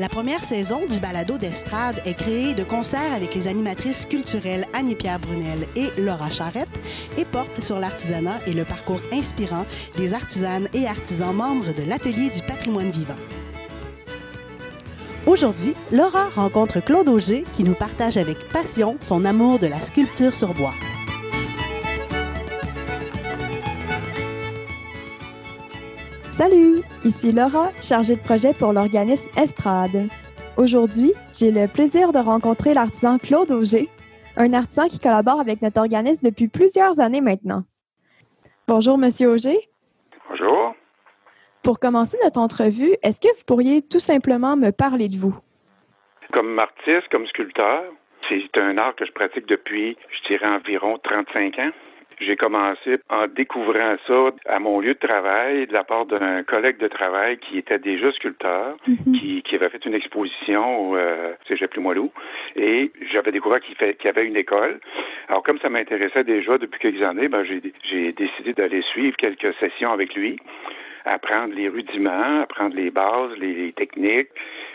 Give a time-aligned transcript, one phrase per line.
[0.00, 5.18] La première saison du balado d'estrade est créée de concert avec les animatrices culturelles Annie-Pierre
[5.18, 6.70] Brunel et Laura Charrette
[7.18, 9.66] et porte sur l'artisanat et le parcours inspirant
[9.98, 13.12] des artisanes et artisans membres de l'Atelier du patrimoine vivant.
[15.26, 20.32] Aujourd'hui, Laura rencontre Claude Auger qui nous partage avec passion son amour de la sculpture
[20.32, 20.72] sur bois.
[26.40, 30.08] Salut, ici Laura, chargée de projet pour l'organisme Estrade.
[30.56, 33.90] Aujourd'hui, j'ai le plaisir de rencontrer l'artisan Claude Auger,
[34.38, 37.64] un artisan qui collabore avec notre organisme depuis plusieurs années maintenant.
[38.66, 39.68] Bonjour, Monsieur Auger.
[40.30, 40.74] Bonjour.
[41.62, 45.38] Pour commencer notre entrevue, est-ce que vous pourriez tout simplement me parler de vous?
[46.32, 47.82] Comme artiste, comme sculpteur,
[48.30, 51.70] c'est un art que je pratique depuis, je dirais, environ 35 ans.
[52.20, 56.76] J'ai commencé en découvrant ça à mon lieu de travail de la part d'un collègue
[56.78, 61.72] de travail qui était déjà sculpteur, qui, qui, avait fait une exposition au euh, Cégep
[61.74, 62.12] Limoilou.
[62.56, 64.80] Et j'avais découvert qu'il qu'il y avait une école.
[65.28, 69.90] Alors, comme ça m'intéressait déjà depuis quelques années, ben, j'ai décidé d'aller suivre quelques sessions
[69.90, 70.38] avec lui
[71.04, 74.28] apprendre les rudiments, apprendre les bases, les, les techniques.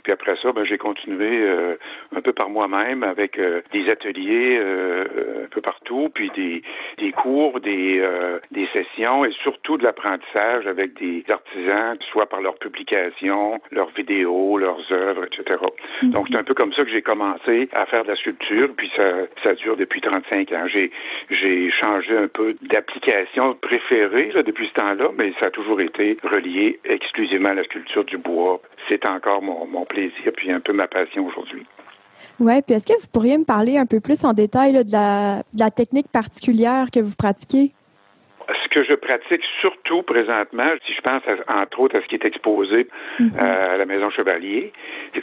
[0.05, 1.77] Puis après ça, ben, j'ai continué euh,
[2.15, 6.61] un peu par moi-même avec euh, des ateliers euh, un peu partout, puis des,
[6.99, 12.41] des cours, des, euh, des sessions et surtout de l'apprentissage avec des artisans, soit par
[12.41, 15.57] leurs publications, leurs vidéos, leurs œuvres, etc.
[16.03, 16.11] Mhm.
[16.11, 18.91] Donc c'est un peu comme ça que j'ai commencé à faire de la sculpture, puis
[18.95, 19.11] ça,
[19.43, 20.67] ça dure depuis 35 ans.
[20.67, 20.91] J'ai,
[21.31, 26.15] j'ai changé un peu d'application préférée là, depuis ce temps-là, mais ça a toujours été
[26.21, 28.61] relié exclusivement à la sculpture du bois.
[28.89, 31.65] C'est encore mon, mon plaisir, puis un peu ma passion aujourd'hui.
[32.39, 35.37] Oui, puis est-ce que vous pourriez me parler un peu plus en détail de, la,
[35.53, 37.71] de la technique particulière que vous pratiquez?
[38.75, 42.15] Ce que je pratique surtout présentement, si je pense à, entre autres à ce qui
[42.15, 42.87] est exposé
[43.19, 43.31] Mhm.
[43.39, 44.73] euh, à la Maison Chevalier,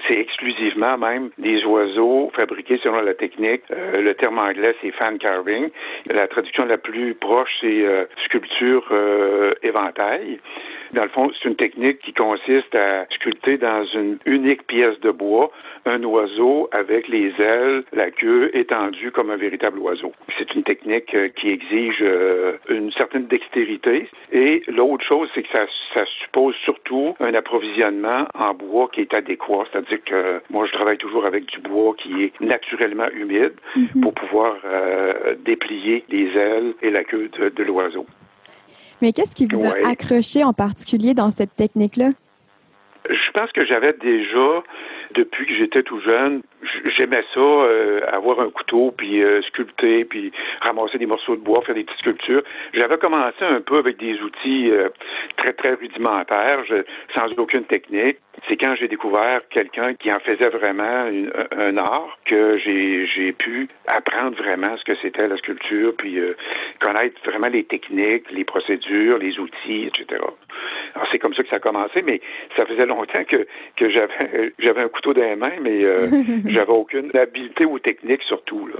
[0.09, 3.63] c'est exclusivement même des oiseaux fabriqués selon la technique.
[3.71, 5.69] Euh, le terme anglais, c'est fan carving.
[6.11, 10.41] La traduction la plus proche, c'est euh, sculpture euh, éventail.
[10.93, 15.11] Dans le fond, c'est une technique qui consiste à sculpter dans une unique pièce de
[15.11, 15.51] bois
[15.87, 20.13] un oiseau avec les ailes, la queue étendue comme un véritable oiseau.
[20.39, 22.05] C'est une technique qui exige
[22.69, 24.09] une certaine dextérité.
[24.33, 29.15] Et l'autre chose, c'est que ça, ça suppose surtout un approvisionnement en bois qui est
[29.15, 29.65] adéquat.
[29.73, 33.53] C'est-à-dire que moi, je travaille toujours avec du bois qui est naturellement humide
[34.01, 38.07] pour pouvoir euh, déplier les ailes et la queue de, de l'oiseau.
[39.01, 39.85] Mais qu'est-ce qui vous Ouais.
[39.85, 42.11] a accroché en particulier dans cette technique-là?
[43.11, 44.63] Je pense que j'avais déjà,
[45.15, 46.43] depuis que j'étais tout jeune,
[46.97, 51.63] j'aimais ça, euh, avoir un couteau, puis euh, sculpter, puis ramasser des morceaux de bois,
[51.63, 52.43] faire des petites sculptures.
[52.75, 54.89] J'avais commencé un peu avec des outils euh,
[55.37, 56.85] très, très rudimentaires, je-
[57.17, 58.19] sans aucune technique.
[58.49, 63.69] C'est quand j'ai découvert quelqu'un qui en faisait vraiment une- un art que j'ai pu
[63.87, 66.35] apprendre vraiment ce que c'était la sculpture, puis euh,
[66.81, 70.21] connaître vraiment les techniques, les procédures, les outils, etc.
[70.95, 72.21] Alors c'est comme ça que ça a commencé, mais
[72.57, 73.47] ça faisait longtemps que,
[73.77, 76.07] que j'avais j'avais un couteau dans les mains, mais euh,
[76.53, 78.67] j'avais aucune habileté ou technique surtout.
[78.67, 78.75] Là.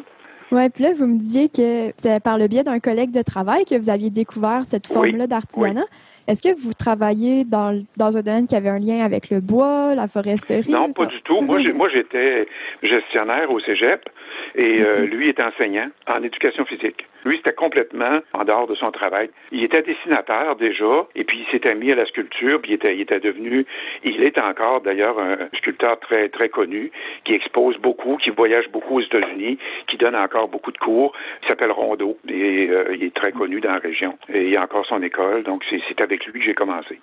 [0.53, 3.65] Oui, puis là, vous me disiez que c'est par le biais d'un collègue de travail
[3.65, 5.85] que vous aviez découvert cette Oui, forme-là d'artisanat.
[6.29, 9.95] Est-ce que vous travaillez dans, dans un domaine qui avait un lien avec le bois,
[9.95, 10.71] la foresterie?
[10.71, 11.11] Non, pas ça?
[11.11, 11.41] du tout.
[11.41, 11.59] Moi,
[11.93, 12.47] j'étais
[12.83, 14.09] gestionnaire au cégep
[14.55, 17.07] et euh, lui est enseignant en éducation physique.
[17.25, 19.31] Lui, c'était complètement en dehors de son travail.
[19.53, 22.95] Il était dessinateur déjà et puis il s'était mis à la sculpture puis il était,
[22.95, 23.65] il était devenu,
[24.05, 26.91] il est encore d'ailleurs un sculpteur très, très connu
[27.25, 31.13] qui expose beaucoup, qui voyage beaucoup aux États-Unis, qui donne encore beaucoup de cours.
[31.43, 34.19] Il s'appelle Rondeau et euh, il est très connu dans la région.
[34.33, 37.01] Et il a encore son école, donc c'est c'est avec lui que j'ai commencé.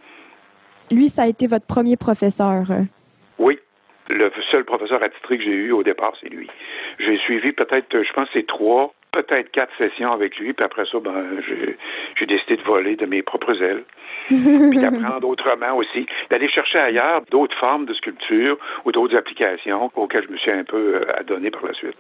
[0.92, 2.64] Lui, ça a été votre premier professeur?
[3.38, 3.60] Oui.
[4.10, 6.50] Le seul professeur attitré que j'ai eu au départ, c'est lui.
[7.00, 11.00] J'ai suivi peut-être, je pense, c'est trois, peut-être quatre sessions avec lui, puis après ça,
[11.00, 11.26] ben,
[12.16, 13.84] j'ai décidé de voler de mes propres ailes,
[14.28, 20.26] puis d'apprendre autrement aussi, d'aller chercher ailleurs d'autres formes de sculpture ou d'autres applications auxquelles
[20.28, 21.98] je me suis un peu euh, adonné par la suite.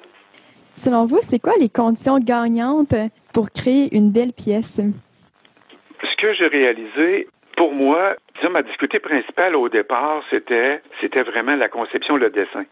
[0.75, 2.95] Selon vous, c'est quoi les conditions gagnantes
[3.33, 4.79] pour créer une belle pièce?
[6.01, 7.27] Ce que j'ai réalisé,
[7.59, 12.63] pour moi, Disons, ma difficulté principale au départ, c'était, c'était vraiment la conception, le dessin.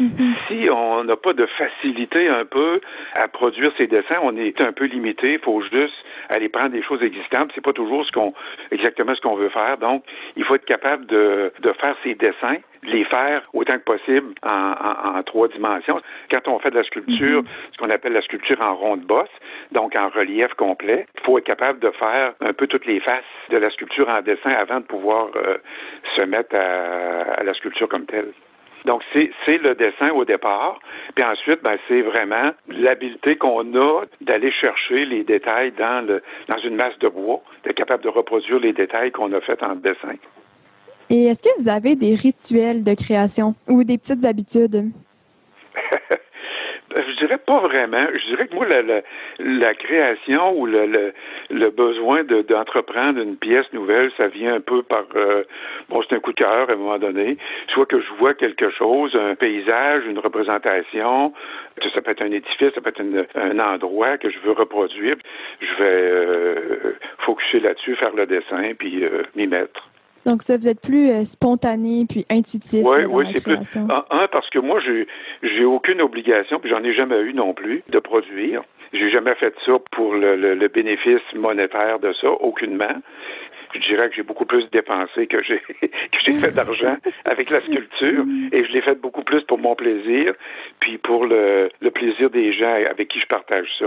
[0.00, 0.34] Mm-hmm.
[0.48, 2.80] Si on n'a pas de facilité un peu
[3.14, 5.34] à produire ces dessins, on est un peu limité.
[5.34, 5.94] Il faut juste
[6.28, 7.50] aller prendre des choses existantes.
[7.54, 8.34] C'est pas toujours ce qu'on
[8.70, 9.78] exactement ce qu'on veut faire.
[9.78, 10.04] Donc,
[10.36, 15.18] il faut être capable de, de faire ces dessins les faire autant que possible en,
[15.18, 16.00] en, trois dimensions.
[16.32, 17.72] Quand on fait de la sculpture, mm-hmm.
[17.72, 19.28] ce qu'on appelle la sculpture en ronde bosse,
[19.72, 23.24] donc en relief complet, il faut être capable de faire un peu toutes les faces
[23.50, 25.56] de la sculpture en dessin avant de pouvoir euh,
[26.16, 28.32] se mettre à, à la sculpture comme telle.
[28.86, 30.78] Donc, c'est le dessin au départ.
[31.16, 36.58] Puis ensuite, ben, c'est vraiment l'habileté qu'on a d'aller chercher les détails dans, le, dans
[36.58, 40.14] une masse de bois, d'être capable de reproduire les détails qu'on a faits en dessin.
[41.10, 44.84] Et est-ce que vous avez des rituels de création ou des petites habitudes?
[46.96, 48.06] je dirais pas vraiment.
[48.12, 49.02] Je dirais que moi, la,
[49.38, 51.12] la, création ou le,
[51.50, 55.44] le, besoin d'entreprendre une pièce nouvelle, ça vient un peu par euh,
[55.88, 57.36] bon, c'est un coup de cœur à un moment donné.
[57.68, 61.32] Soit que je vois quelque chose, un paysage, une représentation,
[61.82, 63.02] ça peut être un édifice, ça peut être
[63.40, 65.14] un endroit que je veux reproduire.
[65.60, 69.88] Je vais euh, focuser là-dessus, faire le dessin, puis euh, m'y mettre.
[70.26, 72.84] Donc ça, vous êtes plus euh, spontané puis intuitif.
[72.84, 73.56] Oui, oui, c'est plus.
[73.76, 75.06] Un, parce que moi, j'ai
[75.42, 78.62] j'ai aucune obligation, puis j'en ai jamais eu non plus, de produire.
[78.92, 83.02] J'ai jamais fait ça pour le bénéfice monétaire de ça, aucunement
[83.76, 87.60] je dirais que j'ai beaucoup plus dépensé que j'ai que j'ai fait d'argent avec la
[87.60, 90.34] sculpture et je l'ai fait beaucoup plus pour mon plaisir
[90.80, 93.86] puis pour le, le, plaisir des gens avec qui je partage ça.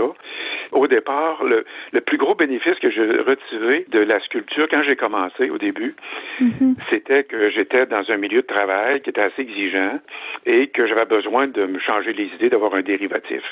[0.72, 4.96] Au départ, le, le plus gros bénéfice que j'ai retiré de la sculpture quand j'ai
[4.96, 5.94] commencé au début,
[6.40, 6.74] mm-hmm.
[6.90, 9.98] c'était que j'étais dans un milieu de travail qui était assez exigeant
[10.46, 13.42] et que j'avais besoin de me changer les idées, d'avoir un dérivatif.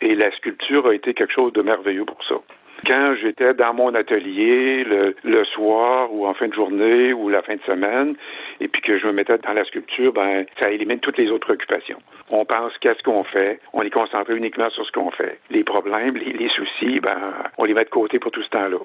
[0.00, 2.36] Et la sculpture a été quelque chose de merveilleux pour ça
[2.84, 7.54] quand j'étais dans mon atelier le, soir ou en fin de journée ou la fin
[7.54, 8.14] de semaine,
[8.60, 11.52] et puis que je me mettais dans la sculpture, ben ça élimine toutes les autres
[11.52, 11.98] occupations.
[12.30, 15.38] On pense qu'est-ce qu'on fait, on est concentré uniquement sur ce qu'on fait.
[15.50, 18.78] Les problèmes, les, soucis, ben on les met de côté pour tout ce temps-là.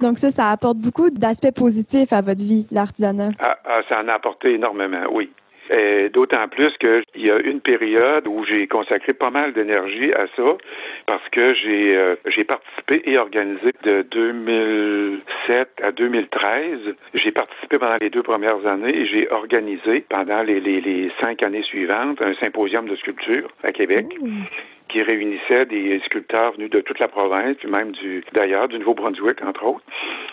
[0.00, 3.30] Donc ça, ça apporte beaucoup d'aspects positifs à votre vie, l'artisanat.
[3.38, 5.30] Ah, ah, ça en a apporté énormément, oui.
[6.12, 10.56] D'autant plus qu'il y a une période où j'ai consacré pas mal d'énergie à ça
[11.06, 16.94] parce que j'ai euh, j'ai participé et organisé de 2007 à 2013.
[17.14, 21.42] J'ai participé pendant les deux premières années et j'ai organisé pendant les, les, les, cinq
[21.42, 24.06] années suivantes un symposium de sculpture à Québec
[24.88, 29.42] qui réunissait des sculpteurs venus de toute la province, puis même du d'ailleurs, du Nouveau-Brunswick,
[29.44, 29.84] entre autres.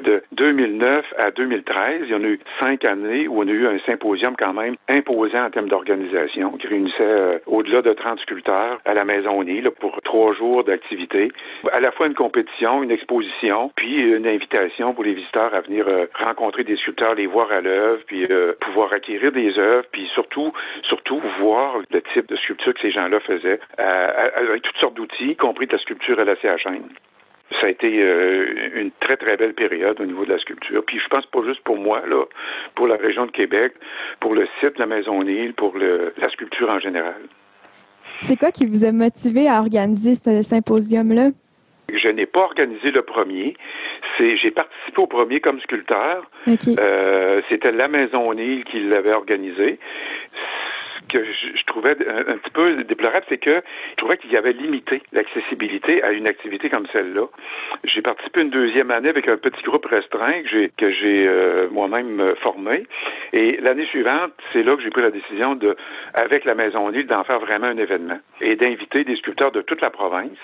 [0.02, 3.68] De 2009 à 2013, il y en a eu cinq années où on a eu
[3.68, 8.80] un symposium quand même imposant en termes d'organisation, qui réunissait euh, au-delà de 30 sculpteurs
[8.86, 11.32] à la Maison Unie pour trois jours d'activité.
[11.72, 15.88] À la fois une compétition, une exposition, puis une invitation pour les visiteurs à venir
[15.88, 20.08] euh, rencontrer des sculpteurs, les voir à l'œuvre, puis euh, pouvoir acquérir des œuvres, puis
[20.14, 20.52] surtout,
[20.84, 23.60] surtout voir le type de sculpture que ces gens-là faisaient
[24.50, 26.84] avec toutes sortes d'outils, y compris de la sculpture à la CHN.
[27.60, 30.84] Ça a été euh, une très, très belle période au niveau de la sculpture.
[30.86, 32.24] Puis je pense pas juste pour moi, là,
[32.76, 33.74] pour la région de Québec,
[34.20, 37.22] pour le site La Maison Nil, pour le, la sculpture en général.
[38.22, 41.32] C'est quoi qui vous a motivé à organiser ce symposium-là?
[41.94, 43.56] Je n'ai pas organisé le premier.
[44.18, 46.30] C'est, j'ai participé au premier comme sculpteur.
[46.48, 49.80] Euh, c'était la Maison Nil qui l'avait organisé
[51.12, 55.02] que je, trouvais un, petit peu déplorable, c'est que je trouvais qu'il y avait limité
[55.12, 57.28] l'accessibilité à une activité comme celle-là.
[57.84, 61.68] J'ai participé une deuxième année avec un petit groupe restreint que j'ai que j'ai euh,
[61.72, 62.86] moi-même euh, formé.
[63.34, 65.76] Et l'année suivante, c'est là que j'ai pris la décision de,
[66.14, 69.82] avec la Maison Lille, d'en faire vraiment un événement et d'inviter des sculpteurs de toute
[69.82, 70.38] la province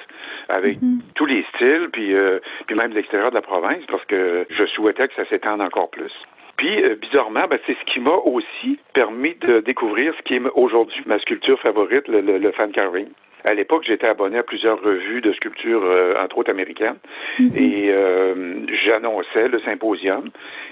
[0.50, 1.00] avec mm-hmm.
[1.16, 4.66] tous les styles, puis, euh, puis même de l'extérieur de la province, parce que je
[4.68, 6.14] souhaitais que ça s'étende encore plus.
[6.58, 10.42] Puis, euh, bizarrement, ben, c'est ce qui m'a aussi permis de découvrir ce qui est
[10.56, 13.08] aujourd'hui ma sculpture favorite, le, le, fan carving.
[13.44, 16.98] À l'époque, j'étais abonné à plusieurs revues de sculpture, euh, entre autres américaines,
[17.40, 17.52] mhm.
[17.56, 20.30] et euh, j'annonçais le symposium.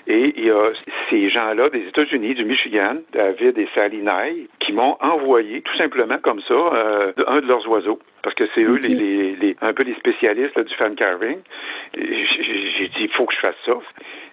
[0.08, 0.72] Et il y a
[1.10, 6.18] ces gens-là des États-Unis, du Michigan, David et Sally Nye, qui m'ont envoyé tout simplement
[6.18, 9.72] comme ça euh, un de leurs oiseaux parce que c'est eux les, les, les, un
[9.72, 11.38] peu les spécialistes du fan carving.
[11.96, 13.74] J'ai dit il faut que je fasse ça.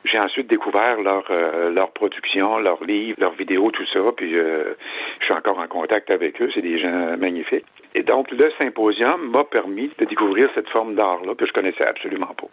[0.05, 4.01] J'ai ensuite découvert leur euh, leur production, leurs livres, leurs vidéos, tout ça.
[4.17, 4.75] Puis euh,
[5.21, 6.51] je suis encore en contact avec eux.
[6.55, 7.67] C'est des gens magnifiques.
[7.95, 12.35] Et donc le symposium m'a permis de découvrir cette forme d'art-là que je connaissais absolument
[12.37, 12.49] pas.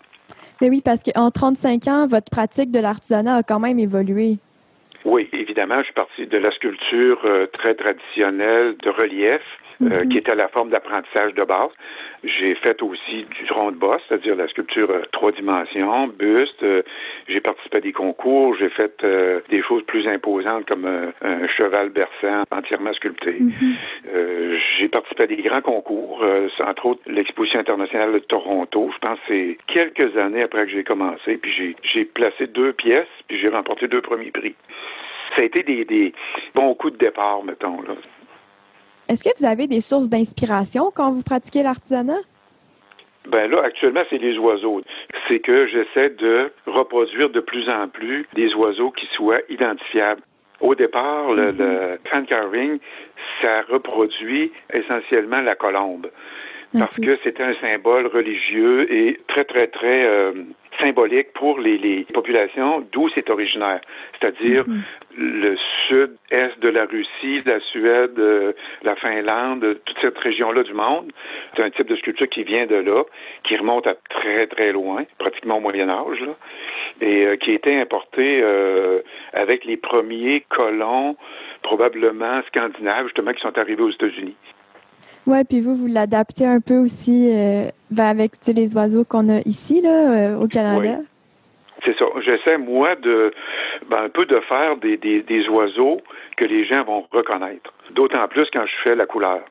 [0.61, 4.37] Mais oui, parce qu'en 35 ans, votre pratique de l'artisanat a quand même évolué.
[5.05, 9.41] Oui, évidemment, je suis parti de la sculpture euh, très traditionnelle de relief.
[9.81, 10.09] Euh, mhm.
[10.09, 11.69] qui était la forme d'apprentissage de base.
[12.25, 16.65] J'ai fait aussi du rond de bosse, c'est-à-dire la sculpture euh, trois dimensions, buste.
[17.29, 18.57] j'ai participé à des concours.
[18.59, 19.01] J'ai fait
[19.49, 23.37] des choses plus imposantes comme un cheval berçant entièrement sculpté.
[23.39, 23.75] Mhm.
[24.77, 26.25] j'ai participé à des grands concours,
[26.65, 28.91] entre autres l'exposition internationale de Toronto.
[28.93, 31.37] Je pense que c'est quelques années après que j'ai commencé.
[31.37, 34.55] Puis j'ai placé deux pièces, puis j'ai remporté deux premiers prix
[35.35, 36.13] ça a été des,
[36.55, 37.81] bons coups de départ, mettons.
[37.83, 37.93] Là.
[39.09, 42.19] Est-ce que vous avez des sources d'inspiration quand vous pratiquez l'artisanat?
[43.27, 44.81] Ben là, actuellement, c'est les oiseaux.
[45.27, 50.21] C'est que j'essaie de reproduire de plus en plus des oiseaux qui soient identifiables.
[50.61, 52.77] Au départ, le, le fan carving,
[53.41, 56.07] ça reproduit essentiellement la colombe
[56.77, 60.33] parce que c'était un symbole religieux et très, très, très euh,
[60.79, 63.81] symbolique pour les, les populations d'où c'est originaire,
[64.19, 64.81] c'est-à-dire mhm.
[65.17, 65.55] le
[65.87, 71.11] sud-est de la Russie, la Suède, euh, la Finlande, toute cette région-là du monde.
[71.55, 73.03] C'est un type de sculpture qui vient de là,
[73.43, 76.35] qui remonte à très, très loin, pratiquement au Moyen Âge, là,
[77.01, 78.43] et euh, qui a été importé
[79.33, 81.15] avec les premiers colons,
[81.63, 84.35] probablement scandinaves, justement, qui sont arrivés aux États-Unis.
[85.29, 89.41] Oui, puis vous, vous l'adaptez un peu aussi euh, ben, avec les oiseaux qu'on a
[89.45, 90.97] ici, là, euh, au Canada.
[90.97, 91.05] Oui.
[91.85, 92.05] C'est ça.
[92.25, 93.31] J'essaie, moi, de
[93.91, 96.01] ben, un peu de faire des, des, oiseaux
[96.35, 97.71] que les gens vont reconnaître.
[97.91, 99.41] D'autant plus quand je fais la couleur.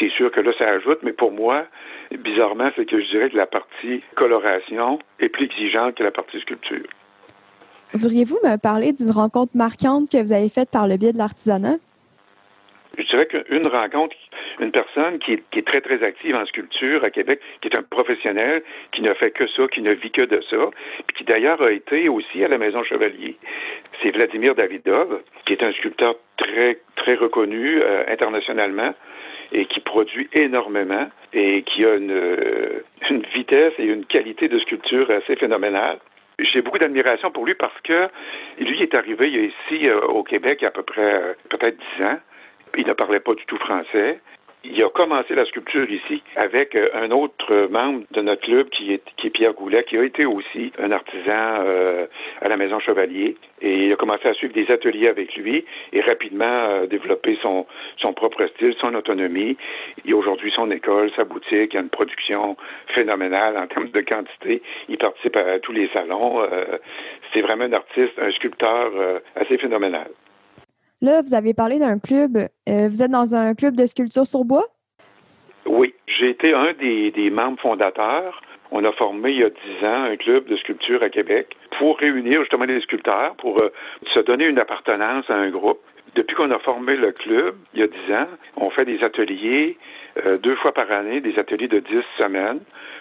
[0.00, 1.66] C'est sûr que là, ça ajoute, mais pour moi,
[2.10, 6.40] bizarrement, c'est que je dirais que la partie coloration est plus exigeante que la partie
[6.40, 6.86] sculpture.
[7.92, 11.76] Voudriez-vous me parler d'une rencontre marquante que vous avez faite par le biais de l'artisanat?
[12.98, 14.16] Je dirais qu'une rencontre,
[14.60, 18.62] une personne qui est, très, très active en sculpture à Québec, qui est un professionnel,
[18.92, 20.70] qui ne fait que ça, qui ne vit que de ça,
[21.06, 23.36] puis qui d'ailleurs a été aussi à la Maison Chevalier,
[24.02, 28.94] c'est Vladimir Davidov, qui est un sculpteur très, très reconnu euh, internationalement
[29.52, 34.58] et qui produit énormément et qui a une, euh, une vitesse et une qualité de
[34.60, 35.98] sculpture assez phénoménale
[36.42, 38.08] j'ai beaucoup d'admiration pour lui parce que
[38.58, 42.04] lui est arrivé ici euh, au Québec il y a à peu près peut-être dix
[42.04, 42.18] ans.
[42.76, 44.20] Il ne parlait pas du tout français.
[44.62, 48.92] Il a commencé la sculpture ici avec euh, un autre membre de notre club qui
[48.92, 52.06] est, qui est Pierre Goulet, qui a été aussi un artisan euh,
[52.42, 53.36] à la Maison Chevalier.
[53.62, 55.64] Et il a commencé à suivre des ateliers avec lui
[55.94, 59.56] et rapidement euh, développer son, son propre style, son autonomie.
[60.04, 62.58] Il a aujourd'hui son école, sa boutique, il a une production
[62.94, 64.60] phénoménale en termes de quantité.
[64.90, 66.46] Il participe à, tous les salons.
[67.32, 68.92] C'est vraiment un artiste, un sculpteur
[69.36, 70.10] assez phénoménal.
[71.02, 72.36] Là, vous avez parlé d'un club.
[72.68, 74.66] Euh, vous êtes dans un club de sculpture sur bois?
[75.64, 78.42] Oui, j'ai été un des, membres fondateurs.
[78.70, 81.98] On a formé il y a dix ans un club de sculpture à Québec pour
[81.98, 83.72] réunir justement les sculpteurs, pour euh,
[84.14, 85.80] se donner une appartenance à un groupe.
[86.14, 89.78] Depuis qu'on a formé le club, il y a dix ans, on fait des ateliers
[90.26, 92.60] euh, deux fois par année, des ateliers de dix semaines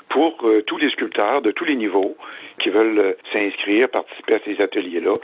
[0.09, 2.15] pour euh, tous les sculpteurs de tous les niveaux
[2.59, 5.15] qui veulent euh, s'inscrire, participer à ces ateliers-là.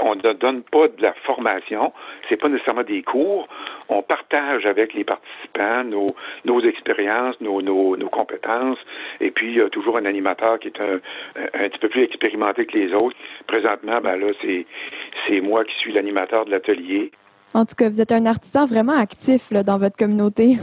[0.00, 1.92] On ne donne pas de la formation,
[2.28, 3.48] c'est pas nécessairement des cours.
[3.88, 8.78] On partage avec les participants nos, nos expériences, nos, nos, compétences,
[9.20, 11.00] et puis il y a toujours un animateur qui est un,
[11.36, 13.16] un petit peu plus expérimenté que les autres.
[13.46, 17.10] Présentement, ben là, c'est, moi qui suis l'animateur de l'atelier.
[17.54, 20.56] En tout cas, vous êtes un artisan vraiment actif dans votre communauté.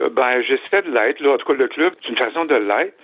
[0.00, 1.20] Euh, ben, j'essaie de l'être.
[1.20, 1.34] Là.
[1.34, 2.94] En tout cas, le club, c'est une façon de l'être.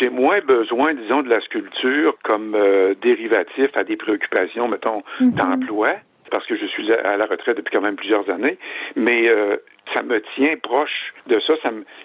[0.00, 5.32] J'ai moins besoin, disons, de la sculpture comme euh, dérivatif à des préoccupations, mettons, mhm.
[5.32, 5.90] d'emploi,
[6.30, 8.56] parce que je suis à la retraite depuis quand même plusieurs années.
[8.96, 9.56] Mais euh,
[9.94, 11.54] ça me tient proche de ça.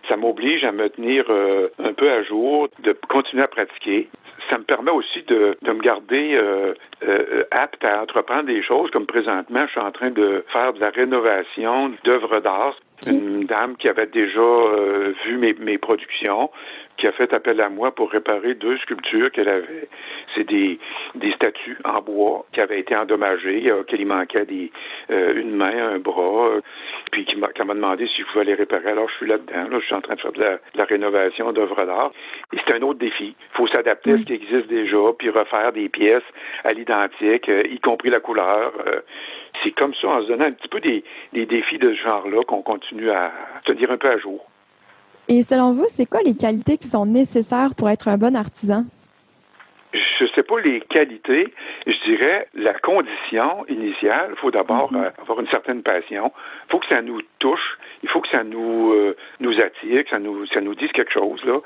[0.10, 4.10] Ça m'oblige à me tenir un peu à jour, de continuer à pratiquer
[4.50, 6.74] ça me permet aussi de, de me garder euh,
[7.04, 10.80] euh, apte à entreprendre des choses, comme présentement, je suis en train de faire de
[10.80, 12.75] la rénovation d'œuvres d'art.
[13.07, 16.50] Une dame qui avait déjà euh, vu mes, mes productions,
[16.98, 19.88] qui a fait appel à moi pour réparer deux sculptures qu'elle avait.
[20.36, 20.79] C'est des,
[21.15, 24.72] des statues en bois qui avaient été endommagées, euh, qu'il manquait des,
[25.12, 26.62] euh, une main, un bras, euh,
[27.12, 28.91] puis qui m'a, demandé si je pouvais les réparer.
[28.91, 29.69] Alors, je suis là-dedans.
[29.69, 30.45] Là, je suis en train de faire de
[30.75, 32.12] la, rénovation d'œuvres d'art.
[32.53, 33.36] Et c'est un autre défi.
[33.38, 36.24] Il faut s'adapter à ce qui existe déjà, puis refaire des pièces
[36.63, 38.74] à l'identique, y compris la couleur.
[39.63, 42.43] c'est comme ça, en se donnant un petit peu des, des défis de ce genre-là,
[42.43, 43.31] qu'on continue à
[43.67, 44.45] se dire un peu à jour.
[45.27, 48.85] Et selon vous, c'est quoi les qualités qui sont nécessaires pour être un bon artisan?
[49.93, 51.53] Je ne sais pas les qualités,
[51.85, 55.03] Je dirais, la condition initiale, il faut d'abord Mhm.
[55.03, 56.31] euh, avoir une certaine passion.
[56.67, 57.77] Il faut que ça nous touche.
[58.03, 61.12] Il faut que ça nous euh, nous attire, que ça nous ça nous dise quelque
[61.13, 61.59] chose là.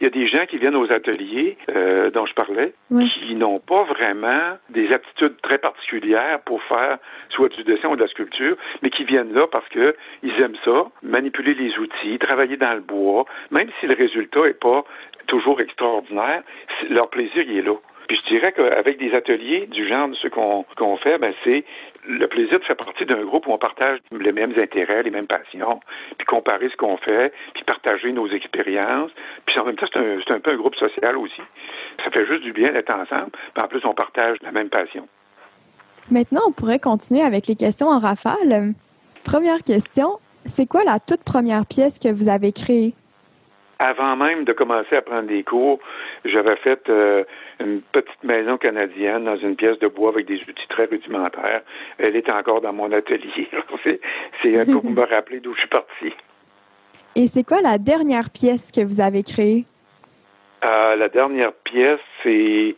[0.00, 3.08] Il y a des gens qui viennent aux ateliers euh, dont je parlais, Oui.
[3.10, 6.98] qui n'ont pas vraiment des aptitudes très particulières pour faire
[7.30, 10.56] soit du dessin ou de la sculpture, mais qui viennent là parce que ils aiment
[10.64, 14.84] ça, manipuler les outils, travailler dans le bois, même si le résultat est pas
[15.26, 16.42] toujours extraordinaire,
[16.90, 17.74] leur plaisir il est là.
[18.08, 21.64] Puis je dirais qu'avec des ateliers du genre de ce qu'on fait, ben c'est
[22.06, 25.26] le plaisir de faire partie d'un groupe où on partage les mêmes intérêts, les mêmes
[25.26, 25.80] passions,
[26.18, 29.10] puis comparer ce qu'on fait, puis partager nos expériences.
[29.46, 31.40] Puis en même temps, c'est un, un peu un groupe social aussi.
[32.04, 33.30] Ça fait juste du bien d'être ensemble.
[33.54, 35.06] Puis en plus, on partage la même passion.
[36.10, 38.74] Maintenant, on pourrait continuer avec les questions en rafale.
[39.24, 42.94] Première question, c'est quoi la toute première pièce que vous avez créée?
[43.84, 45.80] Avant même de commencer à prendre des cours,
[46.24, 47.24] j'avais fait euh,
[47.58, 51.62] une petite maison canadienne dans une pièce de bois avec des outils très rudimentaires.
[51.98, 53.48] Elle est encore dans mon atelier.
[53.84, 54.00] C'est-
[54.40, 56.12] C'est un peu pour me rappeler d'où je suis parti.
[57.16, 59.64] Et c'est quoi la dernière pièce que vous avez créée?
[60.64, 62.76] Euh, la dernière pièce, c'est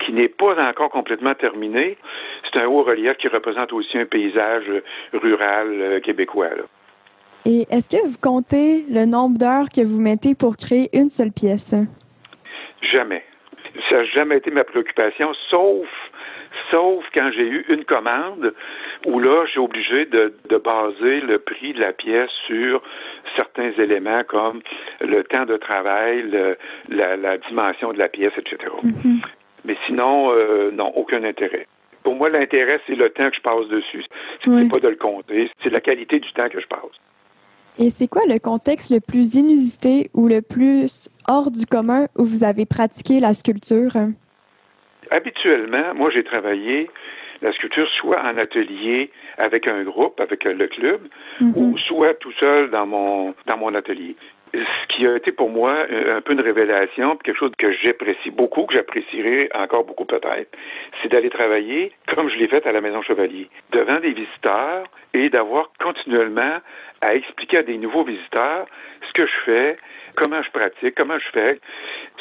[0.00, 1.96] qui n'est pas encore complètement terminée.
[2.52, 4.70] C'est un haut relief qui représente aussi un paysage
[5.14, 6.50] rural euh, québécois.
[6.50, 6.64] là.
[7.46, 11.32] Et est-ce que vous comptez le nombre d'heures que vous mettez pour créer une seule
[11.32, 11.74] pièce?
[12.82, 13.24] Jamais.
[13.88, 15.86] Ça n'a jamais été ma préoccupation, sauf
[16.70, 18.52] sauf quand j'ai eu une commande
[19.06, 22.82] où là, j'ai obligé de, de baser le prix de la pièce sur
[23.36, 24.60] certains éléments comme
[25.00, 26.56] le temps de travail, le-
[26.88, 28.58] la, la dimension de la pièce, etc.
[28.82, 29.20] Mhm.
[29.64, 31.66] Mais sinon, euh, non, aucun intérêt.
[32.02, 34.04] Pour moi, l'intérêt, c'est le temps que je passe dessus.
[34.42, 34.68] C'est Oui.
[34.68, 36.82] pas de le compter, c'est la qualité du temps que je passe.
[37.78, 42.24] Et c'est quoi le contexte le plus inusité ou le plus hors du commun où
[42.24, 43.92] vous avez pratiqué la sculpture?
[45.10, 46.90] Habituellement, moi, j'ai travaillé
[47.40, 51.00] la sculpture soit en atelier avec un groupe, avec euh, le club,
[51.40, 51.52] Mhm.
[51.56, 54.16] ou soit tout seul dans mon dans mon atelier.
[54.52, 57.70] Ce qui a été pour moi un un peu une révélation, puis quelque chose que
[57.84, 60.50] j'apprécie beaucoup, que j'apprécierai encore beaucoup peut-être,
[61.00, 64.82] c'est d'aller travailler comme je l'ai fait à la Maison Chevalier, devant des visiteurs
[65.14, 66.56] et d'avoir continuellement
[67.00, 68.66] à expliquer à des nouveaux visiteurs
[69.06, 69.78] ce que je fais,
[70.16, 71.60] comment je pratique, comment je fais.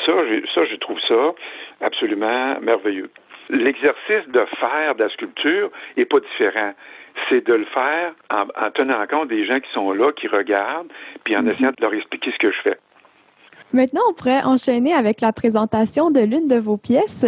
[0.05, 1.33] Ça, j'ai- ça, je trouve ça
[1.81, 3.09] absolument merveilleux.
[3.49, 6.73] L'exercice de faire de la sculpture est pas différent.
[7.29, 10.91] C'est de le faire en, en tenant compte des gens qui sont là, qui regardent,
[11.23, 12.77] puis en essayant de leur expliquer ce que je fais.
[13.73, 17.25] Maintenant, on pourrait enchaîner avec la présentation de l'une de vos pièces.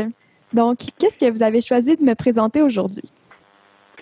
[0.53, 3.09] Donc, qu'est-ce que vous avez choisi de me présenter aujourd'hui?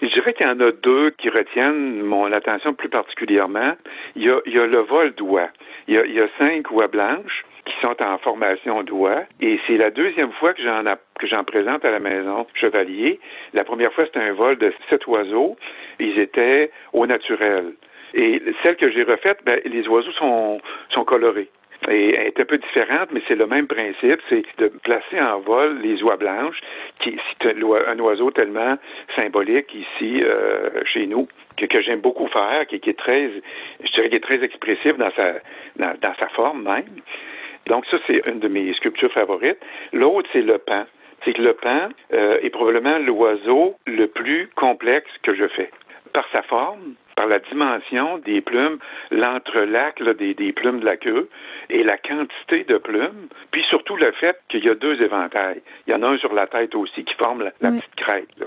[0.01, 3.75] Je dirais qu'il y en a deux qui retiennent mon attention plus particulièrement.
[4.15, 5.49] Il y a, il y a le vol d'oie.
[5.87, 9.23] Il y a, il y a cinq oies blanches qui sont en formation d'oie.
[9.41, 10.83] Et c'est la deuxième fois que j'en
[11.19, 13.19] que j'en présente à la maison Chevalier.
[13.53, 15.57] La première fois, c'était un vol de sept oiseaux.
[15.99, 17.73] Ils étaient au naturel.
[18.13, 21.49] Et celle que j'ai refaite, ben, les oiseaux sont, sont colorés.
[21.89, 25.79] Et est un peu différente, mais c'est le même principe, c'est de placer en vol
[25.81, 26.59] les oies blanches,
[26.99, 28.77] qui c'est un oi- un oiseau tellement
[29.15, 33.29] symbolique ici euh, chez nous, que, que j'aime beaucoup faire, qui, qui est très,
[33.83, 35.33] je dirais, qui est très expressif dans sa,
[35.77, 37.01] dans, dans sa forme même.
[37.67, 39.59] Donc ça, c'est une de mes sculptures favorites.
[39.93, 40.85] L'autre, c'est le pan.
[41.25, 45.69] C'est que le pan euh, est probablement l'oiseau le plus complexe que je fais.
[46.13, 48.77] Par sa forme, par la dimension des plumes,
[49.11, 51.27] l'entrelac des, des plumes de la queue
[51.71, 55.61] et la quantité de plumes, puis surtout le fait qu'il y a deux éventails.
[55.87, 57.79] Il y en a un sur la tête aussi qui forme la, la Oui.
[57.79, 58.29] petite crête.
[58.37, 58.45] Là.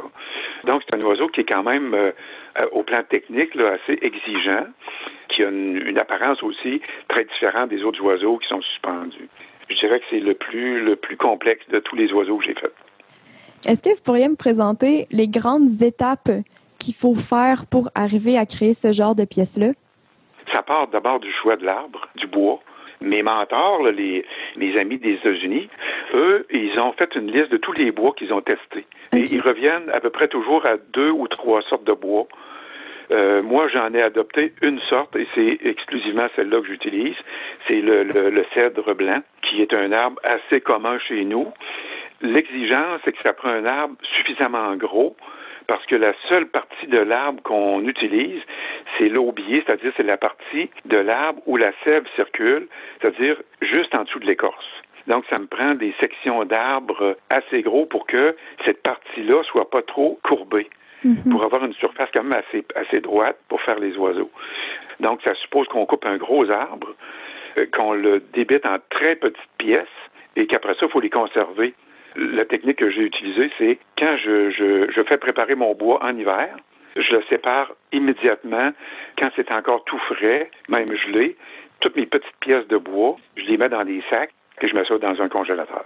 [0.65, 2.13] Donc c'est un oiseau qui est quand même, euh,
[2.61, 4.67] euh, au plan technique, là, assez exigeant,
[5.29, 9.29] qui a une, une apparence aussi très différente des autres oiseaux qui sont suspendus.
[9.69, 12.55] Je dirais que c'est le plus le plus complexe de tous les oiseaux que j'ai
[12.55, 12.73] faits.
[13.67, 16.31] Est-ce que vous pourriez me présenter les grandes étapes
[16.81, 19.71] qu'il faut faire pour arriver à créer ce genre de pièce-là?
[20.53, 22.59] Ça part d'abord du choix de l'arbre, du bois.
[23.03, 25.69] Mes mentors, là, les, les amis des États-Unis,
[26.15, 28.87] eux, ils ont fait une liste de tous les bois qu'ils ont testés.
[29.13, 32.27] Et ils reviennent à peu près toujours à deux ou trois sortes de bois.
[33.13, 37.17] Euh, moi, j'en ai adopté une sorte et c'est exclusivement celle-là que j'utilise.
[37.67, 41.49] C'est le, le, le cèdre blanc, qui est un arbre assez commun chez nous.
[42.21, 45.17] L'exigence, c'est que ça prend un arbre suffisamment gros
[45.71, 48.43] parce que la seule partie de l'arbre qu'on utilise,
[48.99, 52.67] c'est l'aubier, c'est-à-dire c'est la partie de l'arbre où la sève circule,
[53.01, 54.67] c'est-à-dire juste en dessous de l'écorce.
[55.07, 58.35] Donc, ça me prend des sections d'arbres assez gros pour que
[58.67, 60.69] cette partie-là soit pas trop courbée
[61.05, 61.31] Mhm.
[61.31, 64.31] pour avoir une surface quand même assez, assez droite pour faire les oiseaux.
[64.99, 66.95] Donc, ça suppose qu'on coupe un gros arbre,
[67.59, 69.87] euh, qu'on le débite en très petites pièces
[70.37, 71.75] et qu'après ça, il faut les conserver
[72.17, 76.17] La technique que j'ai utilisée, c'est quand je, je, je fais préparer mon bois en
[76.17, 76.57] hiver,
[76.97, 78.73] je le sépare immédiatement
[79.19, 81.37] quand c'est encore tout frais, même gelé.
[81.81, 84.85] Toutes mes petites pièces de bois, je les mets dans des sacs et je mets
[84.85, 85.85] ça dans un congélateur.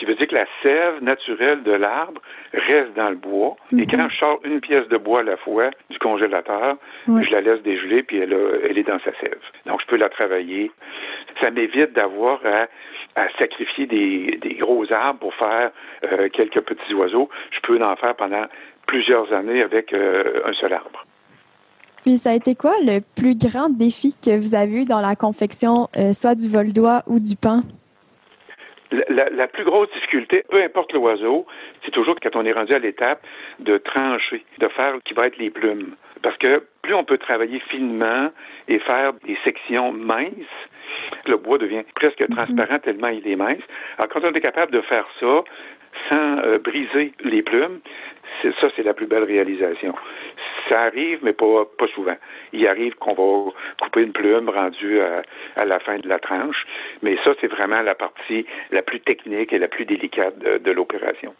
[0.00, 2.22] Ce qui veut dire que la sève naturelle de l'arbre
[2.54, 3.56] reste dans le bois.
[3.76, 7.42] Et quand je sors une pièce de bois à la fois du congélateur, je la
[7.42, 8.34] laisse dégeler, puis elle,
[8.64, 9.40] elle, est dans sa sève.
[9.66, 10.70] Donc, je peux la travailler.
[11.42, 15.70] Ça m'évite d'avoir à, sacrifier des, gros arbres pour faire
[16.04, 17.28] euh, quelques petits oiseaux.
[17.50, 18.44] Je peux en faire pendant
[18.86, 21.04] plusieurs années avec euh, un seul arbre.
[22.04, 25.14] Puis ça a été quoi le plus grand défi que vous avez eu dans la
[25.14, 27.64] confection, euh, soit du vol d'oie ou du pain?
[28.92, 31.46] La, plus grosse difficulté, peu importe l'oiseau,
[31.84, 33.24] c'est toujours quand on est rendu à l'étape
[33.60, 35.94] de trancher, de faire qui va être les plumes.
[36.22, 38.30] Parce que plus on peut travailler finement
[38.68, 40.32] et faire des sections minces,
[41.26, 42.36] le bois devient presque mhm.
[42.36, 43.62] transparent tellement il est mince.
[43.98, 45.44] Alors quand on est capable de faire ça
[46.10, 47.80] sans euh, briser les plumes,
[48.42, 49.94] ça, c'est la plus belle réalisation.
[50.70, 52.16] Ça arrive, mais pas, pas souvent.
[52.52, 53.50] Il arrive qu'on va
[53.82, 56.64] couper une plume rendue à, la fin de la tranche,
[57.02, 61.34] mais ça, c'est vraiment la partie la plus technique et la plus délicate de, l'opération.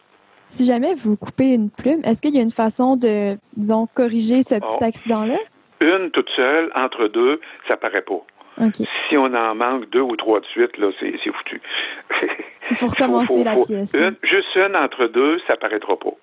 [0.49, 4.43] Si jamais vous coupez une plume, est-ce qu'il y a une façon de, disons, corriger
[4.43, 4.85] ce petit oh.
[4.85, 5.39] accident-là?
[5.81, 8.25] Une toute seule, entre deux, ça paraît pas.
[9.09, 11.63] Si on en manque deux ou trois de suite, là, c'est foutu.
[12.71, 13.97] Il faut recommencer la pièce.
[14.23, 16.15] juste une entre deux, ça paraîtra pas.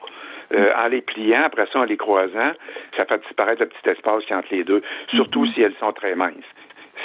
[0.56, 2.54] Euh, en les pliant, après ça, en les croisant,
[2.98, 4.82] ça fait disparaître le petit espace qui entre les deux,
[5.14, 5.52] surtout mhm.
[5.54, 6.34] si elles sont très minces.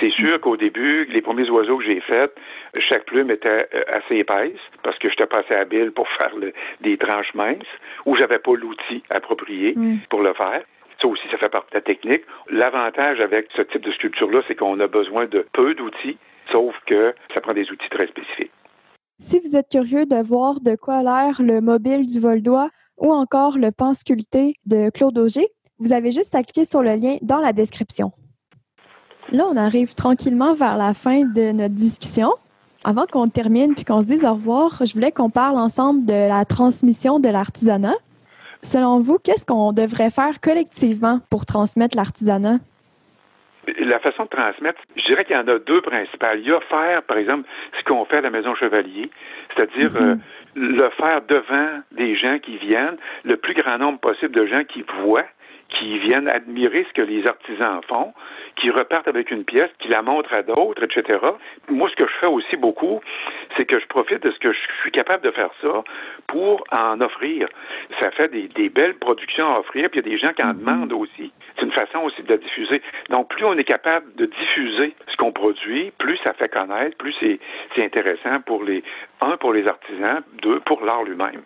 [0.00, 2.34] C'est sûr qu'au début, les premiers oiseaux que j'ai faits,
[2.78, 6.32] chaque plume était euh, assez épaisse parce que je j'étais pas assez habile pour faire
[6.80, 7.72] des tranches minces
[8.06, 9.76] ou j'avais pas l'outil approprié
[10.08, 10.62] pour le faire.
[11.00, 12.22] Ça aussi, ça fait partie de la technique.
[12.48, 16.16] L'avantage avec ce type de sculpture-là, c'est qu'on a besoin de peu d'outils,
[16.52, 18.52] sauf que ça prend des outils très spécifiques.
[19.18, 22.70] Si vous êtes curieux de voir de quoi a l'air le mobile du vol d'oie,
[22.98, 26.94] ou encore le pan sculpté de Claude Auger, vous avez juste à cliquer sur le
[26.94, 28.12] lien dans la description.
[29.30, 32.32] Là, on arrive tranquillement vers la fin de notre discussion.
[32.84, 36.28] Avant qu'on termine puis qu'on se dise au revoir, je voulais qu'on parle ensemble de
[36.28, 37.94] la transmission de l'artisanat.
[38.62, 42.58] Selon vous, qu'est-ce qu'on devrait faire collectivement pour transmettre l'artisanat?
[43.78, 46.40] La façon de transmettre, je dirais qu'il y en a deux principales.
[46.40, 49.08] Il y a faire, par exemple, ce qu'on fait à la Maison Chevalier,
[49.54, 50.02] c'est-à-dire mm-hmm.
[50.02, 50.16] euh,
[50.54, 54.84] le faire devant des gens qui viennent, le plus grand nombre possible de gens qui
[55.02, 55.26] voient,
[55.74, 58.12] qui viennent admirer ce que les artisans font,
[58.56, 61.18] qui repartent avec une pièce, qui la montrent à d'autres, etc.
[61.68, 63.00] Moi, ce que je fais aussi beaucoup,
[63.56, 65.82] c'est que je profite de ce que je suis capable de faire ça
[66.26, 67.48] pour en offrir.
[68.00, 70.54] Ça fait des, belles productions à offrir, puis il y a des gens qui en
[70.54, 70.60] mhm.
[70.60, 71.32] demandent aussi.
[71.56, 72.82] C'est une façon aussi de la diffuser.
[73.10, 77.14] Donc, plus on est capable de diffuser ce qu'on produit, plus ça fait connaître, plus
[77.20, 78.82] c'est intéressant pour les,
[79.20, 81.42] un, pour les artisans, deux, pour l'art lui-même.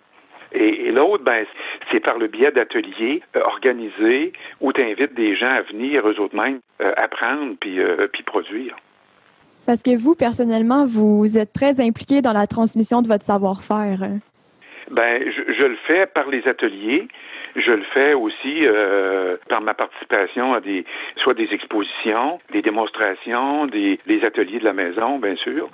[0.53, 1.45] Et, l'autre, ben,
[1.91, 6.21] c'est par le biais d'ateliers euh, organisés où tu invites des gens à venir eux
[6.21, 8.77] autres mêmes euh, apprendre puis, euh, puis produire.
[9.67, 13.99] Parce que vous, personnellement, vous êtes très impliqué dans la transmission de votre savoir-faire.
[14.93, 15.23] Ben,
[15.59, 17.09] je, le fais par les ateliers.
[17.57, 18.65] Je le fais aussi
[19.49, 20.85] par ma participation à des
[21.17, 25.69] soit des expositions, des démonstrations, des, des ateliers de la maison, bien sûr.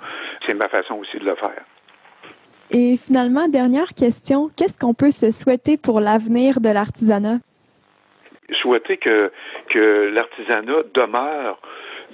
[0.47, 1.61] C'est ma façon aussi de le faire.
[2.73, 7.37] Et finalement, dernière question, qu'est-ce qu'on peut se souhaiter pour l'avenir de l'artisanat?
[8.51, 9.31] Souhaiter que,
[9.69, 11.61] que l'artisanat demeure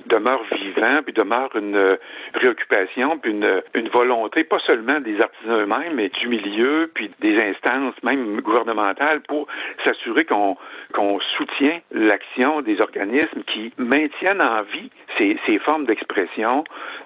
[0.05, 1.97] demeure vivant, puis demeure une euh,
[2.33, 7.37] préoccupation, puis une, une volonté, pas seulement des artisans eux-mêmes, mais du milieu, puis des
[7.41, 9.47] instances, même gouvernementales, pour
[9.83, 10.57] s'assurer qu'on
[10.93, 16.63] qu'on soutient l'action des organismes qui maintiennent en vie ces, ces formes d'expression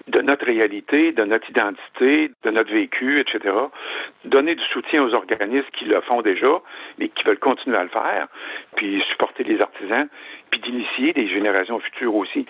[0.07, 3.55] de notre réalité, de notre identité, de notre vécu, etc.
[4.25, 6.61] Donner du soutien aux organismes qui le font déjà,
[6.97, 8.27] mais qui veulent continuer à le faire,
[8.75, 10.07] puis supporter les artisans,
[10.49, 12.45] puis d'initier des générations futures aussi.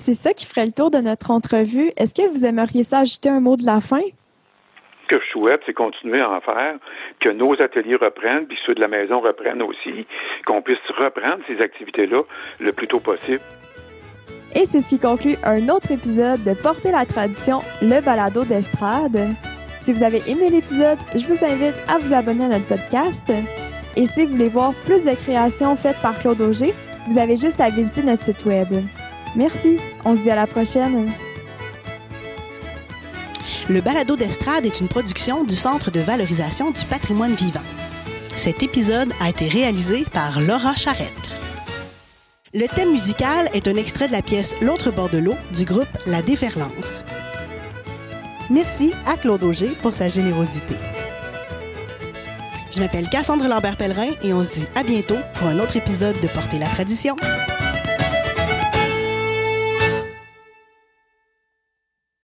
[0.00, 1.92] C'est ça qui ferait le tour de notre entrevue.
[1.98, 4.00] Est-ce que vous aimeriez ça ajouter un mot de la fin?
[4.00, 6.76] Ce que je souhaite, c'est continuer à en faire,
[7.20, 10.06] que nos ateliers reprennent, puis ceux de la maison reprennent aussi,
[10.46, 12.22] qu'on puisse reprendre ces activités-là
[12.60, 13.42] le plus tôt possible.
[14.54, 19.18] Et c'est ce qui conclut un autre épisode de Porter la tradition, le balado d'estrade.
[19.80, 23.30] Si vous avez aimé l'épisode, je vous invite à vous abonner à notre podcast.
[23.96, 26.72] Et si vous voulez voir plus de créations faites par Claude Auger,
[27.08, 28.68] vous avez juste à visiter notre site web.
[29.36, 29.78] Merci.
[30.04, 31.10] On se dit à la prochaine.
[33.68, 37.60] Le balado d'estrade est une production du Centre de valorisation du patrimoine vivant.
[38.34, 41.30] Cet épisode a été réalisé par Laura Charrette.
[42.52, 45.86] Le thème musical est un extrait de la pièce L'autre bord de l'eau du groupe
[46.06, 47.04] La Déferlance.
[48.50, 50.74] Merci à Claude Auger pour sa générosité.
[52.74, 56.26] Je m'appelle Cassandre Lambert-Pellerin et on se dit à bientôt pour un autre épisode de
[56.26, 57.14] Porter la tradition.